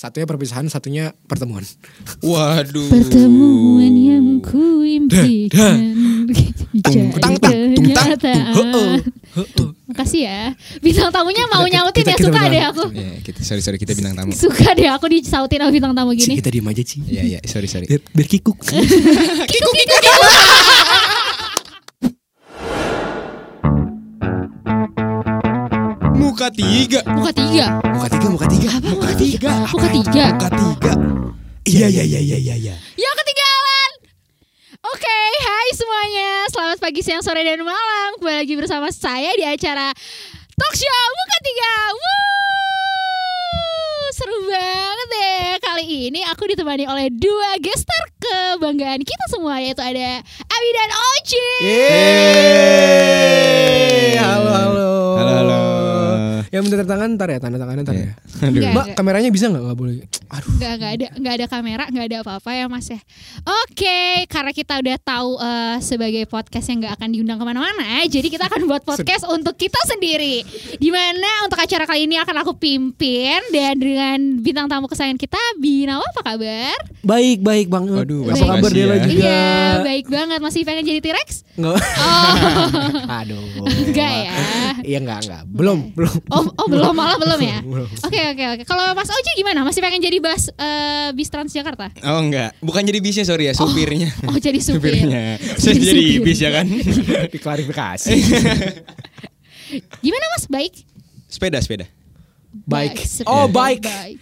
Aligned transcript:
Satunya 0.00 0.24
perpisahan, 0.24 0.64
satunya 0.64 1.12
pertemuan. 1.28 1.60
Waduh. 2.24 2.88
Pertemuan 2.88 3.92
yang 3.92 4.40
ku 4.40 4.80
impikan 4.80 5.76
Tung, 6.80 7.12
tang, 7.20 7.36
tang, 7.36 7.76
tung, 7.76 7.92
tang. 7.92 8.96
Makasih 9.90 10.22
ya 10.24 10.54
Bintang 10.80 11.10
tamunya 11.10 11.44
mau 11.50 11.66
Kita- 11.66 11.74
nyautin 11.76 12.00
kita- 12.00 12.10
ya 12.10 12.16
kita 12.16 12.28
Suka 12.30 12.42
deh 12.48 12.62
aku 12.62 12.84
Ya, 12.94 13.10
kita 13.20 13.40
sorry 13.44 13.60
sorry 13.60 13.76
kita 13.76 13.92
bintang 13.92 14.16
tamu. 14.16 14.32
Suka 14.32 14.72
deh 14.72 14.88
aku 14.88 15.10
disautin 15.10 15.60
sama 15.60 15.68
bintang 15.68 15.92
tamu 15.92 16.16
gini 16.16 16.38
kita 16.40 16.48
diem 16.48 16.64
aja 16.64 16.80
Ci. 16.80 16.96
Iya 17.04 17.22
iya 17.26 17.38
sorry 17.44 17.68
sorry. 17.68 17.84
Biar, 17.84 18.00
biar 18.00 18.28
kikuk. 18.30 18.56
Muka 26.20 26.52
tiga. 26.52 27.00
Muka 27.08 27.32
tiga 27.32 27.80
Muka 27.96 28.08
tiga, 28.12 28.28
muka 28.28 28.44
tiga. 28.44 28.68
Apa 28.76 28.88
muka 28.92 29.12
tiga? 29.16 29.50
Muka 29.72 29.88
tiga 29.88 30.24
Muka 30.36 30.48
tiga. 30.52 30.92
Iya, 31.64 31.86
iya, 31.88 32.04
iya, 32.04 32.20
iya, 32.20 32.36
iya, 32.36 32.54
iya. 32.60 32.74
Yang 33.00 33.14
ketinggalan 33.24 33.90
Oke, 34.84 35.16
hai 35.40 35.68
semuanya 35.72 36.30
Selamat 36.52 36.76
pagi, 36.76 37.00
siang, 37.00 37.24
sore, 37.24 37.40
dan 37.40 37.64
malam 37.64 38.20
Kembali 38.20 38.36
lagi 38.36 38.52
bersama 38.52 38.92
saya 38.92 39.32
di 39.32 39.48
acara 39.48 39.96
Talk 40.52 40.74
Show 40.76 41.04
Muka 41.08 41.36
Tiga 41.40 41.72
Wuh, 41.96 42.12
Seru 44.12 44.36
banget 44.44 45.08
deh 45.08 45.56
Kali 45.64 45.84
ini 46.12 46.20
aku 46.28 46.52
ditemani 46.52 46.84
oleh 46.84 47.08
dua 47.08 47.56
gestar 47.64 48.04
kebanggaan 48.20 49.00
kita 49.00 49.24
semua 49.32 49.56
Yaitu 49.56 49.80
ada 49.80 50.20
Abi 50.24 50.68
dan 50.76 50.90
Oci 50.92 51.48
Yeay. 51.64 52.39
Yang 56.60 56.64
minta 56.68 56.76
tanda 56.76 56.92
tangan 56.92 57.08
ntar 57.16 57.28
ya, 57.28 57.38
tanda 57.40 57.56
tangannya 57.56 57.82
ntar 57.82 57.96
ya. 57.96 58.08
Aduh. 58.38 58.52
Enggak. 58.52 58.72
Mbak, 58.72 58.86
kameranya 58.94 59.30
bisa 59.32 59.48
nggak? 59.48 59.62
Nggak 59.64 59.78
boleh. 59.78 59.96
Aduh. 60.30 60.52
Nggak, 60.52 60.72
nggak 60.76 60.92
ada 60.92 61.06
nggak 61.16 61.34
ada 61.34 61.46
kamera 61.48 61.84
nggak 61.86 62.06
ada 62.06 62.16
apa-apa 62.22 62.50
ya 62.52 62.64
mas 62.66 62.86
ya 62.86 63.00
oke 63.42 63.98
karena 64.26 64.52
kita 64.52 64.78
udah 64.78 64.96
tahu 64.96 65.30
eh, 65.36 65.76
sebagai 65.80 66.22
podcast 66.24 66.66
yang 66.66 66.78
nggak 66.78 66.94
akan 66.94 67.08
diundang 67.10 67.34
ke 67.34 67.44
mana-mana 67.44 68.04
jadi 68.06 68.28
kita 68.28 68.46
akan 68.46 68.62
buat 68.64 68.82
podcast 68.82 69.26
untuk 69.26 69.56
kita 69.56 69.80
sendiri 69.86 70.46
di 70.76 70.90
mana 70.90 71.26
untuk 71.42 71.58
acara 71.58 71.82
kali 71.82 72.04
ini 72.04 72.14
akan 72.14 72.36
aku 72.38 72.52
pimpin 72.54 73.42
dan 73.50 73.74
dengan 73.74 74.18
bintang 74.38 74.66
tamu 74.66 74.86
kesayangan 74.86 75.16
kita 75.16 75.40
Binawa 75.58 76.04
apa 76.04 76.22
kabar 76.24 76.78
Baik, 77.00 77.40
baik 77.40 77.66
banget. 77.66 78.04
Waduh, 78.04 78.28
Apa 78.28 78.44
kabar 78.60 78.70
Dela 78.70 78.94
ya. 78.94 79.00
juga? 79.00 79.14
iya 79.16 79.48
baik 79.80 80.06
banget 80.06 80.38
masih 80.38 80.60
pengen 80.62 80.84
jadi 80.84 81.00
T-Rex 81.00 81.28
Nggak. 81.56 81.74
oh 81.74 83.08
Aduh. 83.18 83.66
enggak 83.66 84.12
ya 84.20 84.32
Iya 84.80 84.98
enggak, 84.98 85.18
enggak. 85.22 85.42
Belum, 85.46 85.78
belum. 85.92 86.14
oh, 86.30 86.49
oh 86.52 86.66
belum 86.66 86.90
malah 86.90 87.16
belum 87.16 87.38
ya 87.38 87.58
oke 88.00 88.20
oke 88.32 88.44
oke 88.56 88.62
kalau 88.64 88.92
Mas 88.92 89.06
Oji 89.06 89.32
gimana 89.34 89.62
masih 89.62 89.80
pengen 89.80 89.98
jadi 89.98 90.18
bas 90.18 90.48
eh, 90.48 91.08
bis 91.12 91.28
Transjakarta 91.28 91.92
Oh 92.00 92.18
enggak, 92.18 92.56
bukan 92.58 92.82
jadi 92.82 92.98
bisnya 92.98 93.22
sorry 93.22 93.46
ya, 93.46 93.52
supirnya. 93.52 94.08
oh 94.30 94.34
jadi 94.34 94.58
supir 94.58 94.96
Supirnya. 94.96 95.36
Saya 95.54 95.76
Jadi 95.76 95.80
jadi 95.82 96.02
supir. 96.16 96.24
bis 96.24 96.38
ya 96.38 96.50
kan. 96.50 96.66
Diklarifikasi. 97.34 98.14
gimana 100.04 100.24
Mas 100.32 100.44
baik 100.46 100.74
Sepeda, 101.26 101.62
sepeda. 101.62 101.86
Baik. 102.66 102.98
sepeda, 102.98 103.30
Oh, 103.30 103.46
baik. 103.46 103.86
baik. 103.86 104.18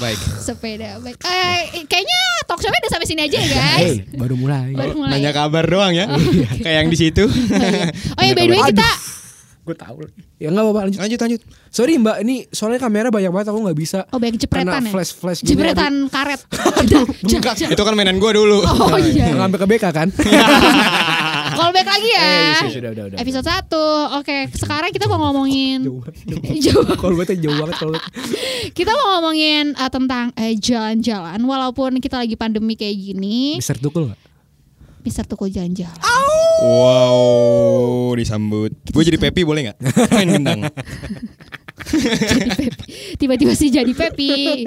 Baik. 0.00 0.18
Sepeda 0.40 0.96
baik. 0.98 1.20
Eh, 1.20 1.84
kayaknya 1.84 2.18
talk 2.44 2.58
show-nya 2.58 2.80
udah 2.80 2.88
sampai 2.90 3.04
sini 3.04 3.20
aja 3.22 3.36
ya, 3.36 3.46
guys. 3.46 3.84
Hey, 3.84 3.96
baru 4.16 4.34
mulai. 4.34 4.72
Baru 4.72 4.96
mulai. 4.96 5.20
Nanya 5.20 5.30
kabar 5.30 5.68
doang 5.68 5.92
ya. 5.92 6.08
Kayak 6.56 6.76
yang 6.80 6.88
di 6.88 6.96
situ. 6.96 7.28
Oh 8.16 8.22
ya, 8.24 8.32
by 8.32 8.42
the 8.42 8.56
way 8.56 8.64
Aduh. 8.64 8.80
Gue 9.66 9.74
tahu 9.74 9.98
lagi. 9.98 10.22
Ya 10.38 10.54
enggak 10.54 10.62
apa-apa 10.62 10.80
lanjut. 10.86 11.00
Lanjut 11.02 11.18
lanjut. 11.26 11.40
Sorry 11.74 11.98
Mbak, 11.98 12.16
ini 12.22 12.36
soalnya 12.54 12.78
kamera 12.78 13.10
banyak 13.10 13.34
banget 13.34 13.50
aku 13.50 13.58
nggak 13.66 13.78
bisa. 13.82 13.98
Oh, 14.14 14.22
banyak 14.22 14.38
jepretan 14.38 14.70
Karena 14.70 14.86
ya? 14.86 14.92
flash-flash 14.94 15.40
gini, 15.42 15.50
jepretan 15.50 15.92
karet. 16.06 16.40
Enggak. 17.26 17.54
Itu 17.66 17.82
kan 17.82 17.92
mainan 17.98 18.22
gua 18.22 18.30
dulu. 18.30 18.62
Oh 18.62 18.94
iya. 18.94 19.34
Yang 19.34 19.42
sampai 19.42 19.58
ke 19.58 19.66
BK 19.66 19.84
kan? 19.90 20.08
Callback 21.56 21.88
lagi 21.88 22.08
ya. 22.14 22.20
Eh, 22.22 22.30
iya, 22.30 22.70
sudah, 22.70 22.90
udah, 22.94 23.04
udah. 23.10 23.18
Episode 23.18 23.46
1. 23.48 24.18
Oke, 24.22 24.36
sekarang 24.54 24.90
kita 24.94 25.10
mau 25.10 25.18
ngomongin 25.30 25.82
jauh 25.82 25.98
banget. 25.98 26.14
Jauh. 26.62 26.86
Kalau 26.94 27.14
gue 27.18 27.26
tuh 27.26 27.38
jauh 27.42 27.56
banget 27.58 27.76
kalau 27.80 27.90
gue. 27.96 28.02
kita 28.70 28.90
mau 28.94 29.06
ngomongin 29.18 29.74
eh, 29.74 29.90
tentang 29.90 30.26
eh, 30.38 30.54
jalan-jalan 30.54 31.40
walaupun 31.42 31.98
kita 31.98 32.22
lagi 32.22 32.38
pandemi 32.38 32.78
kayak 32.78 32.94
gini. 32.94 33.58
Mister 33.58 33.74
Tukul 33.82 34.14
nggak? 34.14 34.20
Mister 35.06 35.22
Tuku 35.22 35.46
jalan-jalan. 35.46 35.94
Wow, 36.66 38.10
disambut. 38.18 38.74
Gue 38.90 39.06
jadi 39.06 39.22
Pepi 39.22 39.46
boleh 39.46 39.70
nggak? 39.70 39.78
Main 40.18 40.34
gendang. 40.34 40.66
Tiba-tiba 43.22 43.54
sih 43.54 43.70
jadi 43.70 43.92
Pepi. 43.94 44.66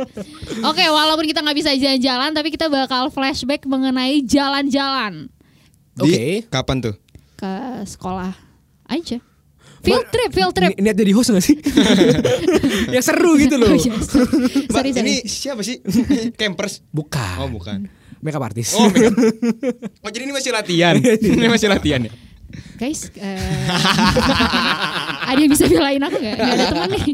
Oke, 0.64 0.84
walaupun 0.88 1.28
kita 1.28 1.44
nggak 1.44 1.60
bisa 1.60 1.76
jalan-jalan, 1.76 2.32
tapi 2.32 2.56
kita 2.56 2.72
bakal 2.72 3.12
flashback 3.12 3.68
mengenai 3.68 4.24
jalan-jalan 4.24 5.28
Oke. 6.00 6.48
kapan 6.48 6.80
tuh? 6.80 6.96
ke 7.36 7.52
sekolah 7.88 8.32
aja. 8.88 9.20
Field 9.80 10.12
trip, 10.12 10.32
field 10.36 10.52
trip. 10.52 10.76
Ni- 10.76 10.92
Niat 10.92 10.96
jadi 11.00 11.16
host 11.16 11.32
gak 11.32 11.40
sih? 11.40 11.56
Yang 12.96 13.04
seru 13.08 13.40
gitu 13.40 13.56
loh. 13.56 13.72
Oh, 13.72 13.80
iya. 13.80 13.96
Mbak, 13.96 14.76
sorry, 14.76 14.92
sorry. 14.92 15.08
ini 15.08 15.16
siapa 15.24 15.64
sih? 15.64 15.80
Campers. 16.36 16.84
Bukan. 16.92 17.36
Oh, 17.40 17.48
bukan. 17.48 17.88
Makeup 18.20 18.44
artist. 18.44 18.76
Oh, 18.76 18.92
makeup. 18.92 19.16
oh 20.04 20.10
jadi 20.12 20.24
ini 20.28 20.34
masih 20.36 20.52
latihan. 20.52 20.96
ini 21.40 21.48
masih 21.48 21.68
latihan 21.72 22.04
ya. 22.04 22.12
Guys, 22.80 23.12
eh, 23.14 23.36
ada 25.22 25.36
yang 25.36 25.52
bisa 25.52 25.68
belain 25.68 26.00
aku 26.00 26.16
gak? 26.18 26.32
Gak 26.34 26.48
ada 26.50 26.66
teman 26.66 26.88
nih. 26.90 27.12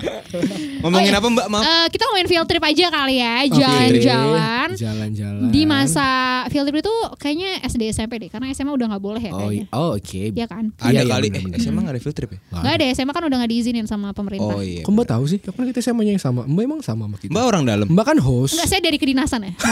Ngomongin 0.78 1.10
Oh, 1.10 1.12
iya. 1.12 1.18
apa 1.18 1.28
Mbak? 1.28 1.48
Maaf. 1.50 1.64
Eh, 1.66 1.86
kita 1.90 2.04
ngomongin 2.06 2.30
field 2.30 2.46
trip 2.46 2.64
aja 2.64 2.86
kali 2.88 3.16
ya, 3.18 3.36
jalan-jalan. 3.50 4.68
Jalan-jalan. 4.78 5.50
Di 5.50 5.62
masa 5.66 6.08
field 6.48 6.70
trip 6.70 6.80
itu 6.80 6.94
kayaknya 7.18 7.66
SD 7.66 7.82
SMP 7.90 8.14
deh, 8.22 8.30
karena 8.30 8.54
SMA 8.54 8.70
udah 8.70 8.94
nggak 8.94 9.02
boleh 9.02 9.18
ya 9.20 9.32
Oh, 9.34 9.40
kayaknya. 9.42 9.66
oh 9.74 9.90
oke. 9.98 10.22
Iya 10.32 10.46
kan? 10.46 10.70
Ada 10.78 10.90
iya, 10.92 11.02
kali. 11.04 11.28
bener, 11.28 11.42
Eh, 11.42 11.44
bener. 11.50 11.58
SMA 11.60 11.80
nggak 11.82 11.96
ada 11.98 12.02
field 12.02 12.14
trip 12.14 12.30
ya? 12.30 12.40
Nggak 12.54 12.74
ada, 12.78 12.86
SMA 12.94 13.12
kan 13.12 13.24
udah 13.26 13.38
nggak 13.42 13.52
diizinin 13.52 13.86
sama 13.90 14.08
pemerintah. 14.14 14.54
Oh 14.54 14.62
iya. 14.62 14.86
Kok 14.86 14.92
Mbak 14.94 15.08
tahu 15.10 15.24
sih? 15.26 15.40
Karena 15.42 15.66
kita 15.66 15.82
sama 15.82 16.02
yang 16.06 16.22
sama. 16.22 16.46
Mbak 16.46 16.62
emang 16.62 16.82
sama 16.86 17.04
sama 17.06 17.18
kita. 17.18 17.34
Mbak 17.34 17.44
orang 17.44 17.64
dalam. 17.66 17.88
Mbak 17.90 18.06
kan 18.06 18.18
host. 18.22 18.54
Enggak, 18.54 18.70
saya 18.70 18.82
dari 18.86 18.98
kedinasan 18.98 19.42
ya. 19.42 19.52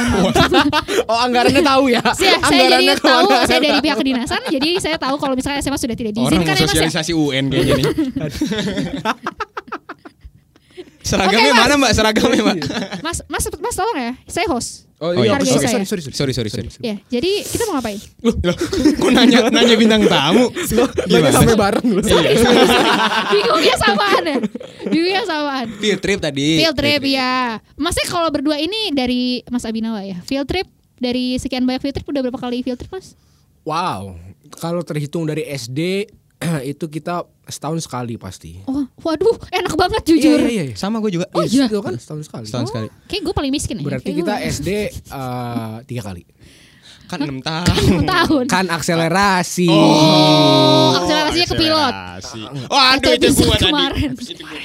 Oh 1.06 1.20
anggarannya 1.20 1.62
tahu 1.62 1.92
ya? 1.92 2.02
Saya, 2.16 2.40
saya 2.42 2.66
jadi 2.66 2.90
Anggarannya 2.90 2.96
tahu, 2.98 3.28
saya 3.46 3.60
dari 3.62 3.80
pihak 3.80 3.98
kedinasan, 4.00 4.42
jadi 4.50 4.70
saya 4.80 4.96
tahu 4.98 5.16
kalau 5.20 5.36
misalnya 5.36 5.60
SMA 5.60 5.76
sudah 5.84 5.96
tidak 5.96 6.12
Orang 6.16 6.24
diizinkan 6.24 6.48
mau 6.48 6.56
ya 6.56 6.64
Mas 6.64 6.64
ya. 6.64 6.74
sosialisasi 6.80 7.12
UN 7.14 7.44
kayaknya 7.48 7.74
nih. 7.76 7.86
Seragamnya 11.04 11.36
Oke, 11.44 11.52
Mas. 11.52 11.60
mana 11.60 11.74
Mbak? 11.76 11.92
Seragamnya 11.94 12.42
Mbak? 12.42 12.58
Mas, 13.04 13.18
Mas, 13.28 13.44
Mas 13.60 13.76
tolong 13.76 13.98
ya, 14.00 14.12
saya 14.24 14.48
host. 14.48 14.88
Oh 14.98 15.12
Oh, 15.12 15.20
iya, 15.20 15.36
iya, 15.36 15.44
sorry, 15.44 15.68
saya. 15.68 15.84
sorry, 15.84 16.00
sorry, 16.00 16.02
sorry, 16.16 16.32
Sorry, 16.32 16.50
sorry, 16.50 16.70
sorry. 16.72 16.80
Ya, 16.80 16.96
jadi 17.12 17.44
kita 17.44 17.68
mau 17.68 17.76
ngapain? 17.76 18.00
Loh, 18.24 18.56
kok 18.96 19.12
nanya 19.12 19.52
nanya 19.52 19.76
bintang 19.76 20.08
tamu? 20.08 20.48
Lagi 20.48 21.12
Gimana? 21.12 21.36
sampai 21.36 21.58
bareng 21.60 21.88
loh. 21.92 22.00
Sorry, 22.02 22.40
sorry, 22.40 22.64
sorry. 22.64 22.92
Bingungnya 23.36 23.76
samaan 23.76 24.24
ya. 24.24 24.38
Bingungnya 24.88 25.24
samaan. 25.28 25.66
Field 25.76 26.00
trip 26.00 26.20
tadi. 26.24 26.48
Field 26.56 26.78
trip 26.80 27.02
ya. 27.04 27.60
Masnya 27.76 28.06
kalau 28.08 28.32
berdua 28.32 28.56
ini 28.56 28.96
dari 28.96 29.44
Mas 29.52 29.68
Abinawa 29.68 30.08
ya. 30.08 30.24
Field 30.24 30.48
trip 30.48 30.72
dari 30.96 31.36
sekian 31.36 31.68
banyak 31.68 31.84
field 31.84 32.00
trip 32.00 32.08
udah 32.08 32.24
berapa 32.24 32.40
kali 32.40 32.64
field 32.64 32.80
trip 32.80 32.88
Mas? 32.90 33.20
Wow, 33.68 34.16
kalau 34.56 34.82
terhitung 34.82 35.26
dari 35.26 35.44
SD 35.46 36.08
itu 36.72 36.86
kita 36.88 37.24
setahun 37.44 37.84
sekali 37.84 38.16
pasti. 38.16 38.60
Oh, 38.68 38.88
waduh, 39.00 39.36
enak 39.52 39.74
banget 39.76 40.04
jujur. 40.08 40.40
Iya, 40.44 40.48
iya, 40.50 40.64
iya. 40.72 40.76
Sama 40.76 41.00
gue 41.00 41.12
juga. 41.12 41.28
Oh, 41.32 41.44
iya. 41.44 41.68
Itu 41.68 41.80
kan 41.84 41.96
setahun 41.96 42.28
sekali. 42.28 42.46
Setahun 42.48 42.68
sekali. 42.72 42.88
Kayak 43.08 43.22
gue 43.28 43.34
paling 43.36 43.52
miskin 43.52 43.76
ya. 43.80 43.84
Berarti 43.84 44.12
Kayak 44.12 44.20
kita 44.24 44.34
SD 44.52 44.70
eh, 45.12 45.76
tiga 45.88 46.02
kali. 46.04 46.24
Kan 47.04 47.20
6 47.20 47.28
enam 47.28 47.40
tahun. 47.44 48.02
tahun. 48.08 48.44
Kan 48.48 48.66
akselerasi. 48.72 49.68
Oh, 49.70 50.96
akselerasinya 50.98 51.48
ke 51.52 51.56
pilot. 51.60 51.94
Waduh 52.72 53.12
Itu 53.12 53.20
itu 53.20 53.28
episode 53.28 53.44
gua 53.44 53.58
tadi. 53.60 53.66
kemarin. 53.68 54.10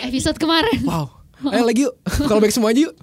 Episode 0.06 0.38
kemarin. 0.38 0.78
Wow. 0.86 1.17
Ayo 1.46 1.62
lagi 1.62 1.80
yuk. 1.86 1.94
Kalau 2.26 2.42
baik 2.42 2.50
semua 2.50 2.74
aja 2.74 2.90
yuk. 2.90 2.94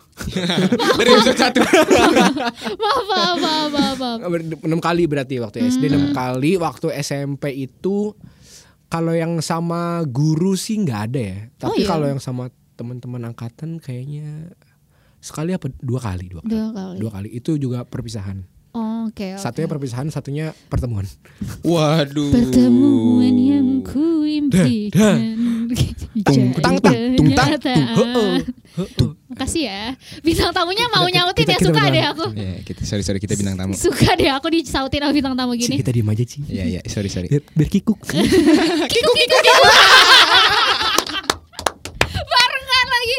Dari 1.00 1.10
episode 1.16 1.40
1. 1.40 1.56
maaf, 2.84 3.06
maaf, 3.08 3.38
maaf, 3.40 3.70
maaf, 3.72 3.98
maaf. 4.00 4.18
Enam 4.64 4.80
kali 4.84 5.08
berarti 5.08 5.40
waktu 5.40 5.64
SD 5.64 5.88
enam 5.88 6.12
kali. 6.12 6.60
Waktu 6.60 6.92
SMP 7.00 7.56
itu 7.56 8.12
kalau 8.92 9.16
yang 9.16 9.40
sama 9.40 10.04
guru 10.04 10.60
sih 10.60 10.84
nggak 10.84 11.02
ada 11.12 11.22
ya. 11.22 11.40
Tapi 11.56 11.84
iya. 11.84 11.88
kalau 11.88 12.06
yang 12.12 12.20
sama 12.20 12.52
teman-teman 12.76 13.32
angkatan 13.32 13.80
kayaknya 13.80 14.52
sekali 15.24 15.56
apa 15.56 15.72
dua 15.80 16.04
kali 16.04 16.28
dua 16.28 16.44
kali. 16.44 16.52
Dua 16.52 16.70
kali. 16.76 16.98
Dua 17.00 17.12
kali. 17.16 17.28
Itu 17.32 17.56
juga 17.56 17.88
perpisahan. 17.88 18.44
Oh, 18.76 18.96
Oke, 19.06 19.38
oke. 19.38 19.42
Satunya 19.42 19.70
perpisahan, 19.70 20.08
satunya 20.10 20.46
pertemuan. 20.68 21.06
Waduh. 21.62 22.34
Pertemuan 22.34 23.36
yang 23.38 23.86
ku 23.86 24.26
impikan. 24.26 25.35
Tung, 25.76 26.56
tang, 26.56 26.76
tang, 26.80 26.96
tung, 27.14 27.30
tang, 27.32 27.52
tung. 27.60 29.12
Makasih 29.28 29.64
ya. 29.66 29.92
Bintang 30.22 30.52
tamunya 30.52 30.88
mau 30.90 31.04
Kita- 31.04 31.16
nyautin 31.18 31.36
kita- 31.38 31.52
ya 31.52 31.58
kita 31.58 31.68
suka 31.68 31.82
beneran. 31.82 31.94
deh 31.94 32.06
aku. 32.08 32.26
Ya, 32.34 32.54
kita 32.64 32.82
sorry 32.84 33.04
sorry 33.04 33.20
kita 33.20 33.36
bintang 33.36 33.56
tamu. 33.56 33.74
Suka 33.74 34.14
deh 34.14 34.30
aku 34.30 34.48
disautin 34.50 35.02
sama 35.02 35.12
bintang 35.12 35.34
tamu 35.34 35.52
Ci, 35.54 35.62
gini. 35.62 35.76
kita 35.80 35.92
diem 35.92 36.08
aja 36.08 36.24
Ci. 36.24 36.38
Iya 36.46 36.64
iya 36.70 36.80
sorry 36.86 37.08
sorry. 37.08 37.28
Biar, 37.28 37.44
biar 37.50 37.70
kikuk. 37.70 38.00
Kikuk 38.94 39.14
kikuk 39.14 39.42
kikuk. 39.42 39.64
Barengan 42.26 42.88
lagi. 42.88 43.18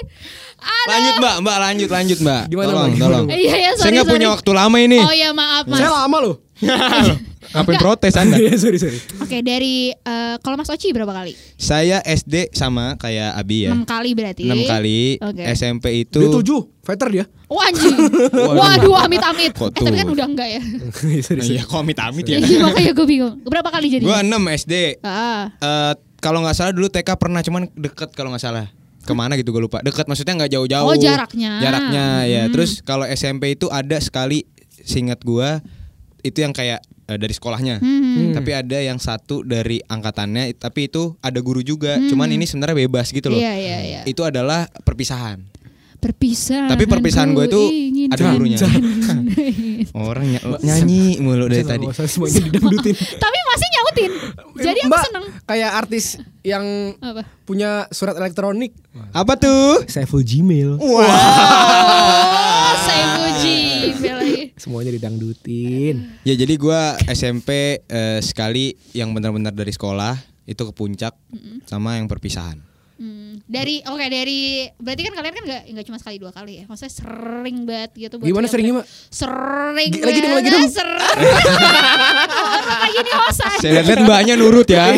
Lanjut 0.87 1.15
mbak, 1.19 1.35
mbak 1.43 1.57
lanjut 1.59 1.89
lanjut 1.91 2.19
mbak. 2.21 2.43
Gimana, 2.47 2.67
tolong, 2.69 2.91
Mbak? 2.91 3.01
Tolong. 3.03 3.27
Iya 3.29 3.55
iya 3.57 3.71
Saya 3.71 3.83
sorry 3.83 3.95
nggak 3.97 4.07
punya 4.09 4.29
waktu 4.31 4.51
lama 4.53 4.77
ini. 4.79 4.99
Oh 4.99 5.13
iya 5.13 5.31
maaf 5.33 5.65
mas. 5.67 5.79
Saya 5.79 5.91
lama 5.93 6.17
loh. 6.23 6.35
Ngapain 7.53 7.79
protes 7.79 8.15
anda? 8.17 8.37
Iya, 8.43 8.55
sorry 8.61 8.79
sorry. 8.79 8.99
Oke 9.23 9.41
dari 9.41 9.91
eh, 9.91 10.35
kalau 10.45 10.57
Mas 10.61 10.71
Oci 10.71 10.93
berapa 10.93 11.11
kali? 11.11 11.33
Saya 11.57 12.03
SD 12.05 12.53
sama 12.53 12.95
kayak 13.01 13.35
Abi 13.35 13.67
ya. 13.67 13.75
Enam 13.75 13.87
kali 13.89 14.13
berarti. 14.13 14.45
Enam 14.47 14.63
kali. 14.67 15.19
Oke. 15.19 15.43
SMP 15.55 16.07
itu 16.07 16.21
Dia 16.21 16.31
tujuh, 16.31 16.61
fighter 16.85 17.09
dia. 17.11 17.25
Oh 17.47 17.63
anjing. 17.63 17.95
Waduh 18.59 18.95
amit 19.07 19.23
amit. 19.23 19.53
Kok 19.55 19.71
Eh 19.75 19.81
tapi 19.83 19.97
kan 19.97 20.09
udah 20.11 20.27
enggak 20.27 20.49
ya. 20.51 20.61
sorry, 20.99 21.21
sorry. 21.23 21.41
Iya, 21.57 21.63
kok 21.63 21.79
amit-amit 21.79 22.25
ya. 22.27 22.39
Iya 22.43 22.59
makanya 22.67 22.93
gue 22.93 23.07
bingung. 23.07 23.35
Berapa 23.47 23.69
kali 23.71 23.87
jadi? 23.87 24.03
Gua 24.03 24.19
6 24.21 24.63
SD. 24.67 24.75
Ah. 25.07 25.55
Eh 25.63 25.95
kalau 26.19 26.43
nggak 26.43 26.57
salah 26.59 26.73
dulu 26.75 26.91
TK 26.91 27.09
pernah 27.15 27.41
cuman 27.41 27.71
deket 27.79 28.11
kalau 28.13 28.35
nggak 28.35 28.43
salah. 28.43 28.67
Ke 29.07 29.15
mana 29.15 29.39
gitu 29.39 29.55
gue 29.55 29.63
lupa. 29.63 29.79
Deket 29.87 30.11
maksudnya 30.11 30.35
nggak 30.35 30.53
jauh-jauh. 30.59 30.91
Oh, 30.91 30.99
jaraknya. 30.99 31.63
Jaraknya 31.63 32.07
ya. 32.27 32.43
Hmm. 32.47 32.53
Terus 32.53 32.83
kalau 32.83 33.07
SMP 33.07 33.55
itu 33.55 33.71
ada 33.71 33.95
sekali 34.03 34.43
singkat 34.83 35.23
gua 35.23 35.63
itu 36.27 36.43
yang 36.43 36.51
kayak 36.51 36.83
eh, 37.07 37.17
dari 37.17 37.33
sekolahnya. 37.33 37.79
Hmm. 37.79 38.35
Tapi 38.35 38.51
ada 38.53 38.79
yang 38.79 38.99
satu 38.99 39.41
dari 39.41 39.81
angkatannya 39.81 40.55
tapi 40.55 40.87
itu 40.87 41.15
ada 41.19 41.39
guru 41.39 41.61
juga. 41.61 41.97
Cuman 41.99 42.29
ini 42.29 42.45
sebenarnya 42.45 42.87
bebas 42.87 43.11
gitu 43.11 43.31
loh. 43.31 43.39
Hmm. 43.39 43.47
Iya 43.47 43.55
iya 43.57 43.79
iya. 43.81 44.01
Itu 44.05 44.23
adalah 44.23 44.67
perpisahan. 44.83 45.43
Perpisahan. 45.97 46.69
Tapi 46.69 46.85
perpisahan 46.85 47.33
gue 47.33 47.49
itu 47.49 47.63
ingin 47.73 48.09
ada 48.13 48.25
gurunya. 48.31 48.59
Orang 49.97 50.29
ny- 50.29 50.45
nyanyi 50.61 51.17
mulu 51.19 51.49
dari 51.49 51.65
Saya 51.65 51.81
tadi. 51.81 51.87
semuanya 52.07 52.41
didangdutin. 52.47 52.95
Tapi 53.17 53.39
masih 53.49 53.69
nyautin. 53.73 54.11
Jadi 54.61 54.81
aku 54.85 54.91
Mbak, 54.93 55.03
seneng. 55.09 55.25
Kayak 55.49 55.71
artis 55.73 56.05
yang 56.45 56.65
Apa? 57.01 57.25
punya 57.43 57.89
surat 57.91 58.13
elektronik. 58.15 58.77
Apa 59.11 59.41
tuh? 59.41 59.89
Saiful 59.89 60.21
Gmail. 60.21 60.77
Oh, 60.79 61.01
saya 62.79 63.05
puji. 63.17 63.26
Semuanya 64.55 64.91
didangdutin. 64.91 66.23
Ya 66.23 66.35
jadi 66.35 66.55
gua 66.55 66.81
SMP 67.07 67.51
eh, 67.81 68.21
sekali 68.21 68.73
yang 68.93 69.11
benar-benar 69.11 69.51
dari 69.51 69.71
sekolah 69.71 70.15
itu 70.43 70.63
ke 70.63 70.73
puncak 70.73 71.19
sama 71.65 71.97
yang 71.97 72.07
perpisahan. 72.07 72.63
Hmm, 72.97 73.45
dari 73.45 73.85
oke 73.85 74.01
dari 74.03 74.41
berarti 74.73 75.03
kan 75.03 75.13
kalian 75.13 75.35
kan 75.35 75.45
nggak 75.45 75.63
nggak 75.69 75.85
cuma 75.85 75.99
sekali 75.99 76.17
dua 76.17 76.33
kali 76.33 76.53
ya 76.55 76.65
maksudnya 76.65 76.89
sering 76.89 77.57
banget 77.63 77.93
gitu 77.95 78.17
buat 78.17 78.25
Gimana 78.25 78.49
seringnya. 78.49 78.75
Mak? 78.75 78.87
sering 79.11 79.91
Gi- 79.91 80.01
lagi 80.01 80.17
dong, 80.19 80.33
lagi 80.33 80.49
banget, 80.49 80.57
dong. 80.57 80.73
sering 80.73 81.05
lagi 82.67 82.99
nih 83.05 83.15
host 83.15 83.41
aja. 83.43 83.59
Saya 83.61 83.83
lihat 83.83 84.01
mbaknya 84.01 84.35
nurut 84.35 84.65
ya. 84.65 84.97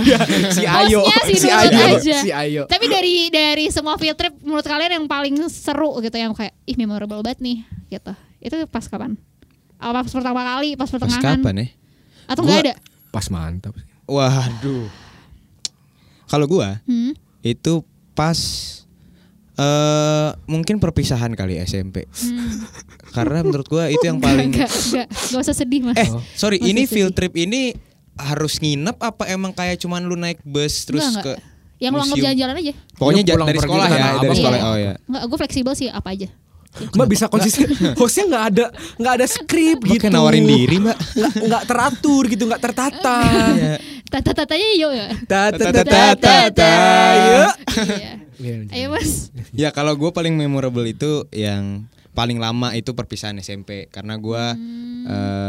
si 0.49 0.63
Ayo, 0.63 1.03
Hostnya 1.03 1.27
si 1.27 1.35
si 1.37 1.49
Ayo, 1.51 1.75
aja. 1.99 2.17
si 2.21 2.31
Ayo. 2.31 2.63
tapi 2.67 2.87
dari 2.87 3.15
dari 3.29 3.67
semua 3.69 3.97
field 3.97 4.15
trip 4.15 4.35
menurut 4.41 4.63
kalian 4.63 4.93
yang 4.95 5.07
paling 5.07 5.35
seru 5.49 5.99
gitu 5.99 6.15
yang 6.15 6.31
kayak 6.33 6.55
ih 6.65 6.77
memorable 6.77 7.19
banget 7.19 7.41
nih 7.41 7.59
gitu 7.91 8.13
itu 8.39 8.55
pas 8.69 8.85
kapan 8.85 9.19
apa 9.79 9.99
pas 10.01 10.11
pertama 10.11 10.41
kali 10.45 10.75
pas 10.75 10.85
Pas 10.85 10.91
pertengahan 10.93 11.39
kapan 11.39 11.55
ya? 11.57 11.67
atau 12.27 12.43
nggak 12.43 12.53
Gua- 12.53 12.65
ada 12.67 12.75
Pas 13.09 13.27
mantap. 13.29 13.73
Waduh. 14.05 14.87
Kalau 16.27 16.45
gua 16.47 16.83
hmm? 16.85 17.17
itu 17.41 17.81
pas 18.13 18.37
eh 19.55 20.29
mungkin 20.45 20.77
perpisahan 20.77 21.33
kali 21.33 21.59
SMP. 21.59 22.07
Hmm. 22.07 22.63
Karena 23.11 23.41
menurut 23.41 23.67
gua 23.67 23.87
itu 23.87 24.03
yang 24.03 24.19
paling 24.19 24.53
Gak, 24.53 24.69
gak, 24.69 25.07
gak 25.09 25.41
usah 25.41 25.53
sedih 25.53 25.83
mas 25.83 25.97
Eh, 25.97 26.07
sorry, 26.33 26.57
Masih 26.57 26.69
ini 26.69 26.83
sedih. 26.83 26.93
field 26.93 27.13
trip 27.13 27.35
ini 27.35 27.75
harus 28.15 28.57
nginep 28.57 28.97
apa 28.97 29.25
emang 29.27 29.51
kayak 29.51 29.79
cuman 29.79 30.03
lu 30.03 30.15
naik 30.15 30.39
bus 30.43 30.85
terus 30.85 31.03
Enggak, 31.05 31.23
ke 31.25 31.33
enggak. 31.33 31.41
Yang 31.79 31.91
lu 31.91 32.01
anggap 32.01 32.17
jalan-jalan 32.21 32.55
aja 32.57 32.73
Pokoknya 32.93 33.17
Ya, 33.17 33.25
ja- 33.25 33.33
pulang 33.33 33.49
dari 33.49 33.61
sekolah 33.61 33.87
ke 33.87 33.95
ya, 33.95 34.09
dari 34.17 34.37
sekolah. 34.37 34.59
Oh 34.61 34.77
ya. 34.77 34.93
Enggak, 35.01 35.23
gue 35.25 35.39
fleksibel 35.39 35.73
sih 35.75 35.89
apa 35.89 36.09
aja 36.11 36.29
Mbak 36.69 37.09
bisa 37.09 37.25
konsisten. 37.27 37.67
Hostnya 37.97 38.25
nggak 38.27 38.45
ada 38.49 38.65
nggak 38.95 39.15
ada 39.19 39.27
skrip 39.27 39.79
gitu. 39.83 39.99
kayak 39.99 40.15
nawarin 40.15 40.45
diri, 40.45 40.77
Mbak. 40.79 40.97
Nggak 41.43 41.63
teratur 41.65 42.23
gitu, 42.27 42.43
nggak 42.45 42.63
tertata. 42.63 43.19
Iya. 43.55 43.75
Tata-tatanya 44.09 44.69
yuk 44.73 44.93
ya 44.95 45.09
Tata 45.23 45.53
Ta- 45.53 45.69
ta- 45.69 45.73
tata 45.75 45.85
ta- 45.85 46.17
ta- 46.17 46.49
tata. 46.49 46.73
Iya. 47.13 47.47
Iya. 48.39 48.55
Ayo 48.71 48.87
mas 48.89 49.29
Ya 49.53 49.69
kalau 49.69 49.93
gue 49.93 50.09
paling 50.09 50.33
memorable 50.33 50.87
itu 50.87 51.29
yang 51.29 51.85
paling 52.13 52.41
lama 52.41 52.73
itu 52.73 52.95
perpisahan 52.95 53.37
SMP 53.37 53.85
karena 53.89 54.17
gue 54.17 54.43